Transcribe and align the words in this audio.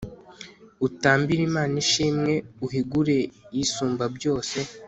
utambire 0.87 1.41
imana 1.49 1.73
ishimwe 1.83 2.33
uhigure 2.65 3.17
isumbabyose 3.63 4.57